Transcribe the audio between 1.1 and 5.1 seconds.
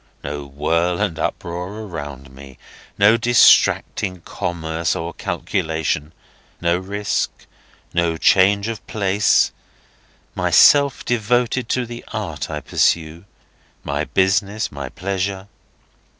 uproar around me, no distracting commerce